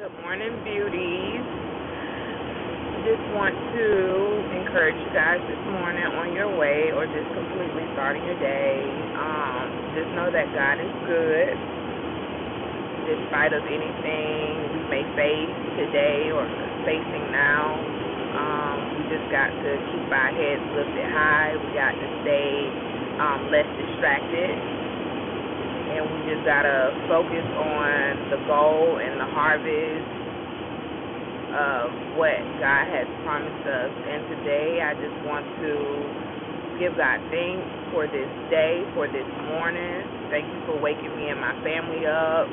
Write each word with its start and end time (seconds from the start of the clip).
Good 0.00 0.16
morning, 0.24 0.56
beauties. 0.64 1.44
Just 3.04 3.20
want 3.36 3.52
to 3.52 4.40
encourage 4.56 4.96
you 4.96 5.12
guys 5.12 5.44
this 5.44 5.60
morning 5.68 6.08
on 6.08 6.32
your 6.32 6.48
way 6.56 6.88
or 6.96 7.04
just 7.04 7.28
completely 7.36 7.84
starting 7.92 8.24
your 8.24 8.40
day. 8.40 8.80
Um, 9.20 9.92
just 9.92 10.08
know 10.16 10.32
that 10.32 10.48
God 10.56 10.80
is 10.80 10.88
good. 11.04 11.52
Despite 13.04 13.52
of 13.52 13.60
anything 13.68 14.72
we 14.72 14.80
may 14.88 15.04
face 15.12 15.52
today 15.76 16.32
or 16.32 16.48
facing 16.88 17.28
now, 17.28 17.84
um, 18.40 18.96
we 18.96 19.04
just 19.12 19.28
got 19.28 19.52
to 19.52 19.70
keep 19.92 20.08
our 20.08 20.32
heads 20.32 20.64
lifted 20.72 21.08
high. 21.12 21.60
We 21.60 21.76
got 21.76 21.92
to 21.92 22.08
stay 22.24 22.48
um, 23.20 23.52
less 23.52 23.68
distracted 23.76 24.79
and 25.96 26.04
we 26.14 26.18
just 26.30 26.44
gotta 26.46 26.94
focus 27.08 27.46
on 27.58 28.30
the 28.30 28.40
goal 28.46 28.98
and 29.02 29.20
the 29.20 29.30
harvest 29.30 30.10
of 31.52 31.92
what 32.16 32.38
God 32.62 32.84
has 32.90 33.08
promised 33.26 33.64
us. 33.66 33.92
And 33.92 34.20
today, 34.38 34.80
I 34.82 34.94
just 34.96 35.18
want 35.26 35.46
to 35.62 35.72
give 36.80 36.96
God 36.96 37.20
thanks 37.30 37.68
for 37.92 38.06
this 38.06 38.30
day, 38.50 38.84
for 38.94 39.06
this 39.08 39.28
morning. 39.50 40.30
Thank 40.30 40.46
you 40.48 40.60
for 40.66 40.78
waking 40.80 41.14
me 41.16 41.30
and 41.30 41.40
my 41.40 41.54
family 41.62 42.06
up, 42.06 42.46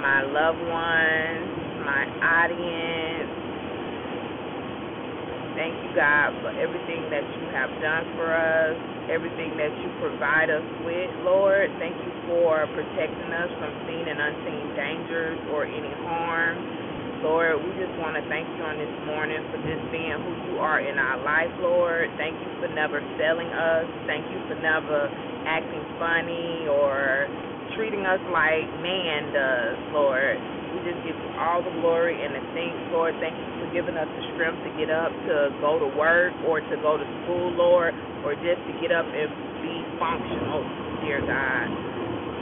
my 0.00 0.22
loved 0.26 0.62
ones, 0.62 1.50
my 1.84 2.04
audience. 2.22 3.47
Thank 5.58 5.74
you, 5.82 5.90
God, 5.98 6.38
for 6.40 6.54
everything 6.54 7.10
that 7.10 7.26
you 7.34 7.50
have 7.50 7.70
done 7.82 8.06
for 8.14 8.30
us 8.30 8.78
everything 9.08 9.56
that 9.56 9.72
you 9.82 9.88
provide 9.98 10.52
us 10.52 10.64
with, 10.84 11.10
Lord. 11.24 11.72
Thank 11.80 11.96
you 12.04 12.12
for 12.28 12.68
protecting 12.76 13.32
us 13.32 13.48
from 13.56 13.72
seen 13.88 14.04
and 14.04 14.20
unseen 14.20 14.66
dangers 14.76 15.40
or 15.56 15.64
any 15.64 15.92
harm. 16.04 16.60
Lord, 17.24 17.58
we 17.64 17.72
just 17.80 17.90
want 17.98 18.14
to 18.14 18.22
thank 18.30 18.46
you 18.54 18.62
on 18.62 18.78
this 18.78 18.94
morning 19.08 19.42
for 19.50 19.58
just 19.64 19.82
being 19.90 20.14
who 20.22 20.32
you 20.52 20.54
are 20.62 20.78
in 20.78 20.94
our 21.00 21.18
life, 21.24 21.50
Lord. 21.58 22.06
Thank 22.20 22.36
you 22.38 22.50
for 22.62 22.68
never 22.76 23.02
failing 23.18 23.50
us. 23.50 23.88
Thank 24.06 24.28
you 24.30 24.38
for 24.46 24.54
never 24.60 25.10
acting 25.48 25.82
funny 25.98 26.68
or 26.70 27.26
treating 27.74 28.06
us 28.06 28.22
like 28.30 28.68
man 28.78 29.32
does, 29.34 29.76
Lord. 29.90 30.36
We 30.78 30.94
just 30.94 31.02
give 31.02 31.18
you 31.18 31.30
all 31.42 31.58
the 31.58 31.74
glory 31.82 32.14
and 32.22 32.38
the 32.38 32.42
thanks, 32.54 32.78
Lord. 32.94 33.10
Thank 33.18 33.34
you 33.34 33.50
for 33.58 33.66
giving 33.74 33.98
us 33.98 34.06
the 34.06 34.22
strength 34.38 34.62
to 34.62 34.70
get 34.78 34.94
up 34.94 35.10
to 35.10 35.50
go 35.58 35.74
to 35.82 35.90
work 35.98 36.30
or 36.46 36.62
to 36.62 36.76
go 36.78 36.94
to 36.94 37.06
school, 37.26 37.50
Lord, 37.58 37.90
or 38.22 38.38
just 38.38 38.62
to 38.62 38.72
get 38.78 38.94
up 38.94 39.02
and 39.10 39.26
be 39.58 39.74
functional, 39.98 40.62
dear 41.02 41.18
God. 41.26 41.66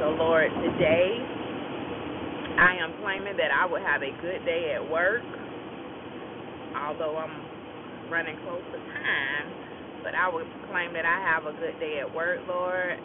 So, 0.04 0.12
Lord, 0.20 0.52
today 0.68 1.16
I 2.60 2.76
am 2.76 2.92
claiming 3.00 3.40
that 3.40 3.48
I 3.56 3.64
will 3.64 3.80
have 3.80 4.04
a 4.04 4.12
good 4.20 4.44
day 4.44 4.76
at 4.76 4.84
work, 4.84 5.24
although 6.76 7.16
I'm 7.16 7.40
running 8.12 8.36
close 8.44 8.60
to 8.68 8.78
time. 9.00 9.48
But 10.04 10.12
I 10.12 10.28
would 10.28 10.44
claim 10.68 10.92
that 10.92 11.08
I 11.08 11.24
have 11.24 11.48
a 11.48 11.56
good 11.56 11.80
day 11.80 12.04
at 12.04 12.08
work, 12.12 12.44
Lord. 12.44 13.00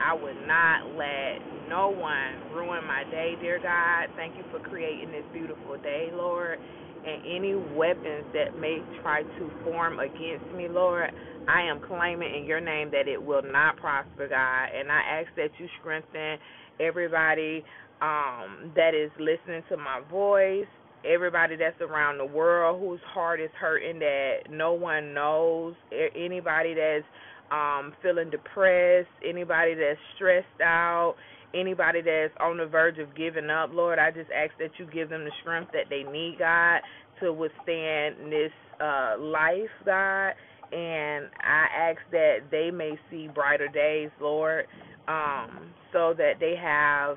I 0.00 0.14
would 0.14 0.36
not 0.46 0.96
let 0.96 1.40
no 1.68 1.90
one 1.90 2.52
ruin 2.54 2.84
my 2.86 3.04
day, 3.10 3.34
dear 3.40 3.60
God. 3.60 4.08
Thank 4.16 4.36
you 4.36 4.44
for 4.50 4.60
creating 4.60 5.12
this 5.12 5.24
beautiful 5.32 5.76
day, 5.82 6.10
Lord. 6.12 6.58
And 7.04 7.22
any 7.24 7.54
weapons 7.54 8.26
that 8.32 8.58
may 8.58 8.80
try 9.02 9.22
to 9.38 9.50
form 9.64 9.98
against 10.00 10.44
me, 10.54 10.68
Lord, 10.68 11.10
I 11.48 11.62
am 11.62 11.80
claiming 11.80 12.34
in 12.36 12.44
your 12.44 12.60
name 12.60 12.90
that 12.92 13.08
it 13.08 13.22
will 13.22 13.42
not 13.44 13.76
prosper, 13.76 14.28
God. 14.28 14.68
And 14.78 14.90
I 14.90 15.00
ask 15.20 15.28
that 15.36 15.50
you 15.58 15.68
strengthen 15.80 16.38
everybody 16.80 17.64
um, 18.02 18.72
that 18.76 18.94
is 18.94 19.10
listening 19.18 19.62
to 19.70 19.76
my 19.76 20.00
voice, 20.10 20.66
everybody 21.04 21.56
that's 21.56 21.80
around 21.80 22.18
the 22.18 22.26
world 22.26 22.80
whose 22.80 23.00
heart 23.14 23.40
is 23.40 23.50
hurting 23.58 24.00
that 24.00 24.38
no 24.50 24.72
one 24.72 25.14
knows, 25.14 25.74
anybody 26.16 26.74
that's 26.74 27.04
um, 27.50 27.92
feeling 28.02 28.30
depressed, 28.30 29.08
anybody 29.26 29.74
that's 29.74 29.98
stressed 30.16 30.60
out, 30.62 31.16
anybody 31.54 32.00
that's 32.02 32.34
on 32.40 32.58
the 32.58 32.66
verge 32.66 32.98
of 32.98 33.14
giving 33.16 33.50
up, 33.50 33.70
Lord, 33.72 33.98
I 33.98 34.10
just 34.10 34.30
ask 34.30 34.52
that 34.58 34.70
you 34.78 34.86
give 34.86 35.08
them 35.08 35.24
the 35.24 35.30
strength 35.42 35.72
that 35.72 35.86
they 35.90 36.02
need, 36.02 36.36
God, 36.38 36.80
to 37.20 37.32
withstand 37.32 38.32
this 38.32 38.52
uh, 38.80 39.16
life, 39.18 39.70
God. 39.84 40.32
And 40.72 41.26
I 41.42 41.66
ask 41.76 41.98
that 42.10 42.38
they 42.50 42.70
may 42.70 42.98
see 43.10 43.28
brighter 43.28 43.68
days, 43.68 44.10
Lord, 44.20 44.66
um, 45.08 45.70
so 45.92 46.12
that 46.18 46.34
they 46.40 46.54
have 46.60 47.16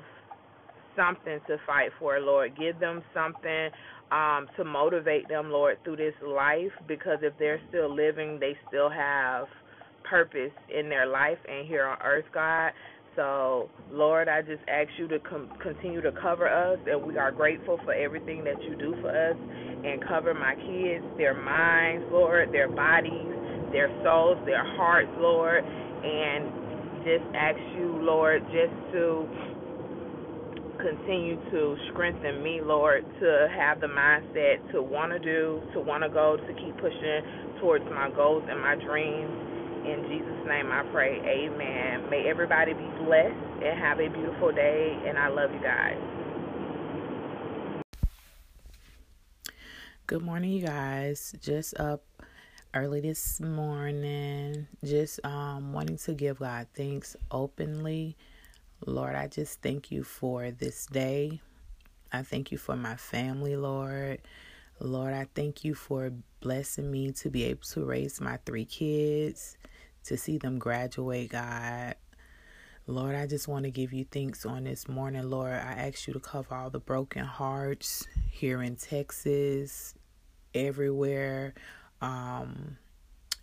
something 0.96 1.40
to 1.48 1.56
fight 1.66 1.90
for, 1.98 2.20
Lord. 2.20 2.56
Give 2.56 2.78
them 2.78 3.02
something 3.12 3.70
um, 4.12 4.48
to 4.56 4.64
motivate 4.64 5.28
them, 5.28 5.50
Lord, 5.50 5.78
through 5.84 5.96
this 5.96 6.14
life 6.24 6.72
because 6.86 7.18
if 7.22 7.32
they're 7.38 7.60
still 7.68 7.94
living, 7.94 8.38
they 8.40 8.56
still 8.68 8.90
have 8.90 9.46
purpose 10.10 10.52
in 10.76 10.88
their 10.88 11.06
life 11.06 11.38
and 11.48 11.66
here 11.66 11.86
on 11.86 11.96
earth, 12.04 12.26
God. 12.34 12.72
So, 13.16 13.70
Lord, 13.92 14.28
I 14.28 14.42
just 14.42 14.62
ask 14.68 14.88
you 14.98 15.08
to 15.08 15.18
com- 15.20 15.50
continue 15.62 16.00
to 16.02 16.12
cover 16.20 16.48
us, 16.48 16.78
and 16.86 17.02
we 17.06 17.16
are 17.16 17.32
grateful 17.32 17.78
for 17.84 17.94
everything 17.94 18.44
that 18.44 18.56
you 18.66 18.76
do 18.76 18.94
for 19.00 19.10
us, 19.10 19.36
and 19.84 20.02
cover 20.06 20.34
my 20.34 20.54
kids, 20.66 21.04
their 21.16 21.34
minds, 21.34 22.04
Lord, 22.10 22.50
their 22.52 22.68
bodies, 22.68 23.32
their 23.72 23.90
souls, 24.04 24.38
their 24.46 24.64
hearts, 24.76 25.10
Lord, 25.18 25.64
and 26.04 26.46
just 27.04 27.24
ask 27.34 27.58
you, 27.76 27.98
Lord, 28.02 28.42
just 28.52 28.74
to 28.92 29.26
continue 30.80 31.36
to 31.50 31.76
strengthen 31.92 32.42
me, 32.42 32.60
Lord, 32.62 33.04
to 33.20 33.48
have 33.54 33.80
the 33.80 33.86
mindset 33.86 34.56
to 34.72 34.82
want 34.82 35.12
to 35.12 35.18
do, 35.18 35.60
to 35.74 35.80
want 35.80 36.02
to 36.04 36.10
go, 36.10 36.36
to 36.46 36.52
keep 36.54 36.76
pushing 36.78 37.20
towards 37.60 37.84
my 37.90 38.10
goals 38.10 38.44
and 38.50 38.60
my 38.60 38.76
dreams 38.76 39.49
in 39.84 40.04
Jesus' 40.08 40.46
name 40.46 40.70
I 40.70 40.82
pray. 40.92 41.18
Amen. 41.20 42.10
May 42.10 42.28
everybody 42.28 42.72
be 42.74 42.86
blessed 43.04 43.36
and 43.64 43.78
have 43.78 43.98
a 43.98 44.08
beautiful 44.08 44.52
day. 44.52 44.98
And 45.06 45.18
I 45.18 45.28
love 45.28 45.52
you 45.52 45.60
guys. 45.60 45.96
Good 50.06 50.22
morning, 50.22 50.50
you 50.50 50.66
guys. 50.66 51.34
Just 51.40 51.78
up 51.78 52.02
early 52.74 53.00
this 53.00 53.40
morning, 53.40 54.66
just 54.84 55.24
um, 55.24 55.72
wanting 55.72 55.98
to 55.98 56.14
give 56.14 56.40
God 56.40 56.66
thanks 56.74 57.16
openly. 57.30 58.16
Lord, 58.86 59.14
I 59.14 59.28
just 59.28 59.62
thank 59.62 59.90
you 59.90 60.04
for 60.04 60.50
this 60.50 60.86
day. 60.86 61.40
I 62.12 62.22
thank 62.22 62.52
you 62.52 62.58
for 62.58 62.76
my 62.76 62.96
family, 62.96 63.56
Lord. 63.56 64.20
Lord, 64.80 65.12
I 65.12 65.26
thank 65.34 65.62
you 65.62 65.74
for 65.74 66.10
blessing 66.40 66.90
me 66.90 67.12
to 67.12 67.28
be 67.28 67.44
able 67.44 67.62
to 67.64 67.84
raise 67.84 68.18
my 68.20 68.38
three 68.46 68.64
kids 68.64 69.58
to 70.04 70.16
see 70.16 70.38
them 70.38 70.58
graduate, 70.58 71.30
God. 71.30 71.96
Lord, 72.86 73.14
I 73.14 73.26
just 73.26 73.46
want 73.46 73.66
to 73.66 73.70
give 73.70 73.92
you 73.92 74.06
thanks 74.10 74.46
on 74.46 74.64
this 74.64 74.88
morning, 74.88 75.28
Lord. 75.28 75.52
I 75.52 75.74
ask 75.86 76.06
you 76.06 76.14
to 76.14 76.20
cover 76.20 76.54
all 76.54 76.70
the 76.70 76.80
broken 76.80 77.24
hearts 77.24 78.08
here 78.30 78.62
in 78.62 78.76
Texas, 78.76 79.94
everywhere. 80.54 81.52
Um, 82.00 82.78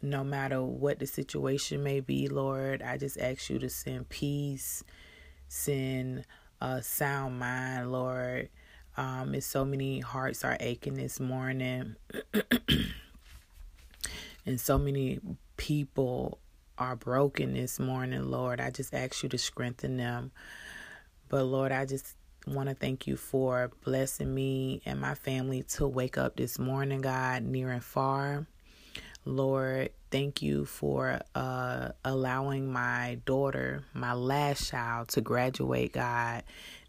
no 0.02 0.24
matter 0.24 0.64
what 0.64 0.98
the 0.98 1.06
situation 1.06 1.84
may 1.84 2.00
be, 2.00 2.28
Lord, 2.28 2.82
I 2.82 2.98
just 2.98 3.20
ask 3.20 3.50
you 3.52 3.60
to 3.60 3.70
send 3.70 4.10
peace, 4.10 4.84
send 5.48 6.26
a 6.60 6.82
sound 6.82 7.38
mind, 7.38 7.92
Lord. 7.92 8.50
Um, 8.98 9.34
and 9.34 9.44
so 9.44 9.64
many 9.64 10.00
hearts 10.00 10.44
are 10.44 10.58
aching 10.60 10.96
this 10.96 11.20
morning, 11.20 11.96
and 14.46 14.60
so 14.60 14.78
many 14.78 15.20
people 15.56 16.40
are 16.78 16.96
broken 16.96 17.54
this 17.54 17.80
morning, 17.80 18.30
Lord. 18.30 18.60
I 18.60 18.72
just 18.72 18.94
ask 18.94 19.24
you 19.24 19.30
to 19.30 19.38
strengthen 19.38 19.98
them. 19.98 20.32
But 21.30 21.44
Lord, 21.44 21.72
I 21.72 21.86
just 21.86 22.16
want 22.48 22.70
to 22.70 22.76
thank 22.76 23.08
you 23.08 23.18
for 23.18 23.72
blessing 23.84 24.34
me 24.34 24.82
and 24.86 25.02
my 25.02 25.16
family 25.16 25.64
to 25.64 25.88
wake 25.88 26.18
up 26.18 26.38
this 26.38 26.58
morning, 26.58 27.02
God, 27.02 27.44
near 27.44 27.72
and 27.72 27.84
far. 27.84 28.48
Lord, 29.26 29.90
thank 30.10 30.42
you 30.42 30.66
for 30.66 31.20
uh, 31.36 31.90
allowing 32.06 32.72
my 32.72 33.20
daughter, 33.26 33.84
my 33.94 34.14
last 34.14 34.70
child, 34.70 35.10
to 35.10 35.22
graduate, 35.22 35.94
God. 35.94 36.44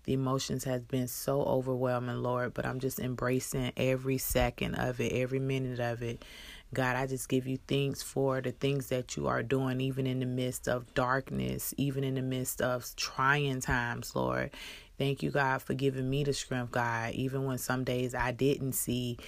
The 0.08 0.14
emotions 0.14 0.64
has 0.64 0.86
been 0.86 1.06
so 1.06 1.42
overwhelming, 1.42 2.22
Lord, 2.22 2.54
but 2.54 2.64
I'm 2.64 2.80
just 2.80 2.98
embracing 2.98 3.72
every 3.76 4.16
second 4.16 4.76
of 4.76 5.02
it, 5.02 5.12
every 5.12 5.38
minute 5.38 5.80
of 5.80 6.02
it. 6.02 6.24
God, 6.72 6.96
I 6.96 7.06
just 7.06 7.28
give 7.28 7.46
you 7.46 7.58
thanks 7.68 8.02
for 8.02 8.40
the 8.40 8.52
things 8.52 8.86
that 8.86 9.18
you 9.18 9.26
are 9.26 9.42
doing, 9.42 9.82
even 9.82 10.06
in 10.06 10.20
the 10.20 10.24
midst 10.24 10.66
of 10.66 10.94
darkness, 10.94 11.74
even 11.76 12.04
in 12.04 12.14
the 12.14 12.22
midst 12.22 12.62
of 12.62 12.90
trying 12.96 13.60
times, 13.60 14.16
Lord. 14.16 14.52
Thank 14.96 15.22
you, 15.22 15.30
God, 15.30 15.60
for 15.60 15.74
giving 15.74 16.08
me 16.08 16.24
the 16.24 16.32
strength, 16.32 16.72
God, 16.72 17.12
even 17.12 17.44
when 17.44 17.58
some 17.58 17.84
days 17.84 18.14
I 18.14 18.32
didn't 18.32 18.72
see 18.72 19.18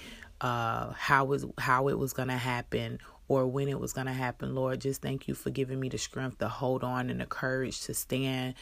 uh, 0.41 0.93
how 0.93 1.25
was 1.25 1.45
how 1.59 1.89
it 1.89 1.99
was 1.99 2.13
gonna 2.13 2.37
happen 2.37 2.97
or 3.27 3.45
when 3.45 3.69
it 3.69 3.79
was 3.79 3.93
gonna 3.93 4.13
happen, 4.13 4.55
Lord. 4.55 4.81
Just 4.81 5.03
thank 5.03 5.27
you 5.27 5.35
for 5.35 5.51
giving 5.51 5.79
me 5.79 5.89
the 5.89 5.99
strength 5.99 6.39
to 6.39 6.47
hold 6.47 6.83
on 6.83 7.11
and 7.11 7.21
the 7.21 7.27
courage 7.27 7.81
to 7.81 7.93
stand 7.93 8.55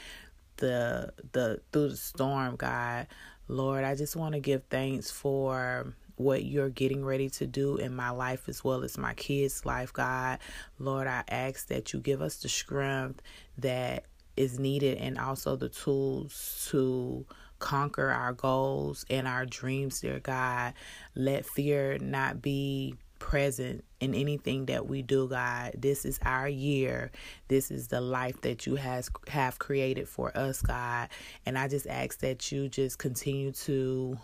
the 0.60 1.14
the 1.32 1.62
through 1.72 1.90
the 1.90 1.98
storm, 1.98 2.56
God. 2.56 3.08
Lord, 3.48 3.84
I 3.84 3.96
just 3.96 4.16
want 4.16 4.34
to 4.36 4.40
give 4.40 4.64
thanks 4.70 5.10
for 5.10 5.96
what 6.16 6.44
you're 6.44 6.70
getting 6.70 7.04
ready 7.04 7.30
to 7.30 7.48
do 7.48 7.78
in 7.78 7.96
my 7.96 8.10
life 8.10 8.50
as 8.50 8.64
well 8.64 8.84
as 8.84 8.98
my 8.98 9.14
kids' 9.14 9.66
life, 9.66 9.92
God. 9.94 10.40
Lord, 10.78 11.08
I 11.08 11.24
ask 11.30 11.68
that 11.70 11.94
you 11.94 12.00
give 12.00 12.22
us 12.22 12.38
the 12.38 12.50
strength 12.50 13.22
that 13.58 14.04
is 14.36 14.60
needed 14.60 14.98
and 14.98 15.18
also 15.18 15.56
the 15.56 15.70
tools 15.70 16.68
to 16.70 17.26
conquer 17.60 18.10
our 18.10 18.34
goals 18.34 19.06
and 19.10 19.28
our 19.28 19.46
dreams, 19.46 20.02
dear 20.02 20.20
God. 20.20 20.74
Let 21.16 21.46
fear 21.46 21.98
not 22.00 22.42
be 22.42 22.96
present 23.19 23.83
in 24.00 24.16
anything 24.16 24.66
that 24.68 24.88
we 24.88 25.01
do, 25.01 25.27
God. 25.27 25.74
This 25.77 26.06
is 26.06 26.19
our 26.24 26.48
year. 26.48 27.12
This 27.48 27.69
is 27.69 27.89
the 27.89 28.01
life 28.01 28.42
that 28.42 28.66
you 28.66 28.75
has 28.75 29.10
have 29.27 29.60
created 29.60 30.07
for 30.07 30.36
us, 30.38 30.62
God. 30.62 31.10
And 31.45 31.57
I 31.57 31.68
just 31.68 31.88
ask 31.88 32.19
that 32.19 32.51
you 32.51 32.69
just 32.69 32.98
continue 32.98 33.51
to 33.51 34.18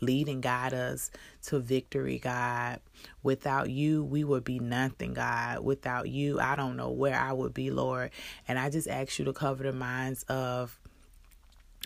lead 0.00 0.28
and 0.28 0.42
guide 0.42 0.74
us 0.74 1.10
to 1.42 1.58
victory, 1.58 2.18
God. 2.18 2.80
Without 3.22 3.70
you, 3.70 4.04
we 4.04 4.24
would 4.24 4.44
be 4.44 4.58
nothing, 4.58 5.14
God. 5.14 5.60
Without 5.60 6.08
you, 6.08 6.40
I 6.40 6.56
don't 6.56 6.76
know 6.76 6.90
where 6.90 7.18
I 7.18 7.32
would 7.32 7.54
be, 7.54 7.70
Lord. 7.70 8.10
And 8.46 8.58
I 8.58 8.70
just 8.70 8.88
ask 8.88 9.18
you 9.18 9.24
to 9.24 9.32
cover 9.32 9.64
the 9.64 9.72
minds 9.72 10.22
of 10.24 10.78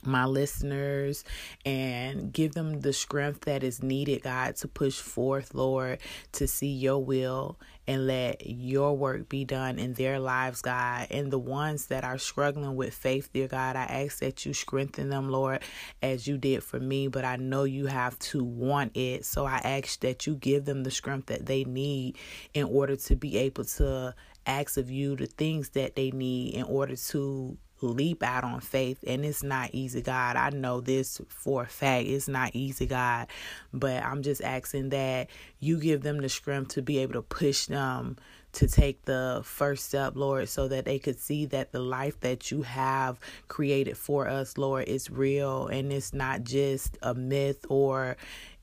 my 0.04 0.24
listeners 0.24 1.24
and 1.64 2.32
give 2.32 2.52
them 2.52 2.80
the 2.80 2.92
strength 2.92 3.42
that 3.42 3.62
is 3.62 3.82
needed, 3.82 4.22
God, 4.22 4.56
to 4.56 4.68
push 4.68 5.00
forth, 5.00 5.54
Lord, 5.54 5.98
to 6.32 6.46
see 6.46 6.72
your 6.72 7.02
will 7.02 7.58
and 7.86 8.06
let 8.06 8.46
your 8.46 8.96
work 8.96 9.28
be 9.28 9.44
done 9.44 9.78
in 9.78 9.94
their 9.94 10.18
lives, 10.18 10.62
God. 10.62 11.08
And 11.10 11.30
the 11.30 11.38
ones 11.38 11.86
that 11.86 12.04
are 12.04 12.18
struggling 12.18 12.76
with 12.76 12.94
faith, 12.94 13.32
dear 13.32 13.48
God, 13.48 13.76
I 13.76 13.82
ask 13.84 14.20
that 14.20 14.46
you 14.46 14.52
strengthen 14.52 15.08
them, 15.08 15.28
Lord, 15.28 15.62
as 16.00 16.26
you 16.26 16.38
did 16.38 16.62
for 16.62 16.78
me. 16.78 17.08
But 17.08 17.24
I 17.24 17.36
know 17.36 17.64
you 17.64 17.86
have 17.86 18.18
to 18.20 18.44
want 18.44 18.96
it. 18.96 19.24
So 19.24 19.46
I 19.46 19.60
ask 19.64 20.00
that 20.00 20.26
you 20.26 20.36
give 20.36 20.64
them 20.64 20.84
the 20.84 20.90
strength 20.90 21.26
that 21.26 21.46
they 21.46 21.64
need 21.64 22.16
in 22.54 22.64
order 22.64 22.96
to 22.96 23.16
be 23.16 23.36
able 23.38 23.64
to 23.64 24.14
ask 24.46 24.76
of 24.76 24.90
you 24.90 25.16
the 25.16 25.26
things 25.26 25.70
that 25.70 25.96
they 25.96 26.10
need 26.10 26.54
in 26.54 26.64
order 26.64 26.96
to 26.96 27.56
leap 27.82 28.22
out 28.22 28.44
on 28.44 28.60
faith 28.60 29.02
and 29.06 29.24
it's 29.24 29.42
not 29.42 29.70
easy 29.72 30.02
god. 30.02 30.36
I 30.36 30.50
know 30.50 30.80
this 30.80 31.20
for 31.28 31.62
a 31.64 31.66
fact 31.66 32.06
it's 32.08 32.28
not 32.28 32.50
easy 32.54 32.86
god. 32.86 33.28
But 33.72 34.02
i'm 34.04 34.22
just 34.22 34.42
asking 34.42 34.90
that 34.90 35.28
you 35.60 35.78
give 35.78 36.02
them 36.02 36.20
the 36.20 36.28
strength 36.28 36.74
to 36.74 36.82
be 36.82 36.98
able 36.98 37.14
to 37.14 37.22
push 37.22 37.66
them 37.66 38.16
to 38.52 38.68
take 38.68 39.04
the 39.06 39.40
first 39.44 39.86
step, 39.86 40.14
Lord, 40.14 40.48
so 40.48 40.68
that 40.68 40.84
they 40.84 40.98
could 40.98 41.18
see 41.18 41.46
that 41.46 41.72
the 41.72 41.80
life 41.80 42.20
that 42.20 42.50
you 42.50 42.62
have 42.62 43.18
created 43.48 43.96
for 43.96 44.28
us, 44.28 44.58
Lord, 44.58 44.88
is 44.88 45.10
real 45.10 45.68
and 45.68 45.92
it's 45.92 46.12
not 46.12 46.44
just 46.44 46.98
a 47.02 47.14
myth 47.14 47.64
or 47.68 48.16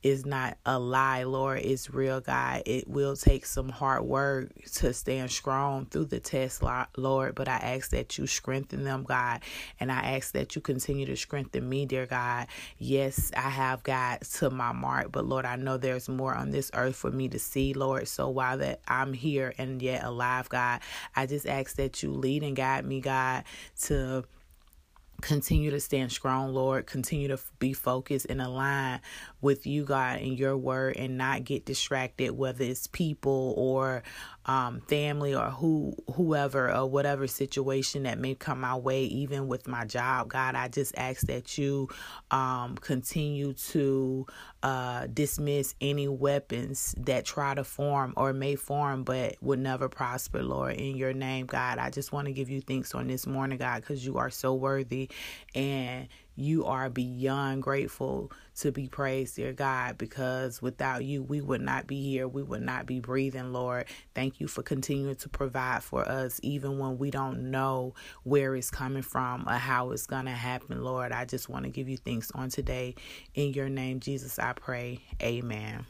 is 0.04 0.26
not 0.26 0.58
a 0.66 0.80
lie, 0.80 1.24
Lord. 1.24 1.60
It's 1.60 1.90
real, 1.90 2.22
God. 2.22 2.64
It 2.66 2.88
will 2.88 3.16
take 3.16 3.46
some 3.46 3.70
hard 3.70 4.04
work 4.04 4.52
to 4.76 4.94
stand 4.94 5.32
strong 5.32 5.86
through 5.86 6.06
the 6.06 6.20
test, 6.20 6.64
Lord. 6.98 7.36
But 7.36 7.48
I 7.48 7.58
ask 7.58 7.92
that 7.92 8.18
you 8.18 8.28
strengthen 8.28 8.84
them, 8.84 9.04
God. 9.04 9.42
And 9.80 9.92
I 9.92 10.16
ask 10.16 10.34
that 10.34 10.56
you 10.56 10.62
continue 10.62 11.06
to 11.06 11.16
strengthen 11.16 11.68
me, 11.68 11.86
dear 11.86 12.06
God. 12.06 12.48
Yes, 12.78 13.32
I 13.36 13.50
have 13.50 13.84
got 13.84 14.22
to 14.22 14.50
my 14.50 14.72
mark, 14.72 15.12
but 15.12 15.26
Lord, 15.26 15.46
I 15.46 15.56
know 15.56 15.78
there's 15.78 16.08
more 16.08 16.34
on 16.34 16.52
this 16.52 16.72
earth 16.74 16.96
for 16.96 17.12
me 17.12 17.28
to 17.30 17.40
see, 17.40 17.74
Lord. 17.74 18.08
So 18.08 18.30
while 18.30 18.58
that 18.60 18.82
I'm 18.88 19.14
here 19.14 19.54
and 19.58 19.82
yet 19.82 20.04
alive, 20.04 20.50
God, 20.50 20.82
I 21.16 21.26
just 21.26 21.46
ask 21.46 21.76
that 21.76 22.02
you 22.04 22.12
lead 22.12 22.44
and 22.44 22.56
guide 22.56 22.86
me, 22.86 23.02
God, 23.02 23.44
to 23.84 24.26
continue 25.22 25.72
to 25.72 25.80
stand 25.80 26.12
strong, 26.12 26.54
Lord. 26.54 26.86
Continue 26.88 27.30
to 27.30 27.40
be 27.60 27.74
focused 27.74 28.28
and 28.30 28.42
aligned 28.42 29.02
with 29.42 29.68
you, 29.68 29.84
God, 29.84 30.20
and 30.20 30.38
your 30.38 30.58
word, 30.58 30.98
and 30.98 31.18
not 31.18 31.44
get 31.44 31.66
distracted, 31.66 32.32
whether 32.32 32.64
it's 32.64 32.88
people 32.88 33.54
or 33.58 34.04
um, 34.46 34.82
family 34.82 35.36
or 35.36 35.50
who 35.50 35.96
whoever 36.16 36.74
or 36.74 36.88
whatever 36.90 37.28
situation 37.28 38.04
that 38.04 38.20
may 38.20 38.36
come 38.36 38.62
my 38.62 38.76
way, 38.76 39.04
even 39.06 39.48
with 39.48 39.68
my 39.68 39.86
job. 39.86 40.30
God, 40.30 40.56
I 40.56 40.68
just 40.68 40.98
ask 40.98 41.28
that 41.28 41.58
you 41.58 41.90
um, 42.32 42.76
continue 42.76 43.54
to 43.54 44.26
uh, 44.62 45.08
dismiss 45.14 45.76
any 45.80 46.08
weapons 46.08 46.94
that 46.98 47.26
try 47.26 47.54
to 47.54 47.64
form 47.64 48.14
or 48.18 48.34
may 48.34 48.56
form 48.56 49.04
but 49.04 49.36
would 49.42 49.60
never 49.60 49.88
prosper, 49.88 50.44
Lord. 50.44 50.76
In 50.76 50.98
your 50.98 51.14
name, 51.14 51.46
God, 51.46 51.78
I 51.78 51.90
just 51.90 52.12
want 52.12 52.28
to 52.28 52.34
give 52.34 52.50
you 52.50 52.62
thanks 52.62 52.94
on 52.94 53.08
this 53.08 53.26
morning, 53.26 53.58
God, 53.58 53.82
because 53.82 54.06
you 54.06 54.18
are 54.18 54.30
so 54.30 54.54
worthy 54.54 55.10
and 55.56 56.08
you 56.40 56.66
are 56.66 56.90
beyond 56.90 57.64
grateful 57.64 58.32
to 58.58 58.72
be 58.72 58.88
praised, 58.88 59.36
dear 59.36 59.54
God, 59.54 59.98
because 59.98 60.62
without 60.62 61.04
you, 61.04 61.22
we 61.24 61.42
would 61.42 61.62
not 61.62 61.88
be 61.88 62.02
here. 62.02 62.28
We 62.28 62.44
would 62.44 62.62
not 62.62 62.86
be 62.86 63.00
breathing, 63.00 63.54
Lord. 63.54 63.86
Thank 64.16 64.40
you 64.40 64.48
for 64.48 64.64
continuing 64.64 65.16
to 65.18 65.30
provide 65.30 65.84
for 65.84 66.08
us, 66.08 66.40
even 66.44 66.78
when 66.78 66.98
we 66.98 67.12
don't 67.12 67.52
know 67.52 67.94
where 68.24 68.56
it's 68.56 68.72
coming 68.72 69.04
from 69.04 69.48
or 69.48 69.54
how 69.54 69.92
it's 69.92 70.08
going 70.08 70.26
to 70.26 70.32
happen, 70.32 70.84
Lord. 70.84 71.12
I 71.12 71.26
just 71.26 71.50
want 71.50 71.66
to 71.66 71.72
give 71.72 71.90
you 71.90 71.98
thanks 71.98 72.32
on 72.32 72.50
today. 72.50 72.96
In 73.36 73.54
your 73.54 73.70
name, 73.70 74.00
Jesus, 74.00 74.40
I 74.40 74.54
pray. 74.54 75.02
Amen. 75.22 75.86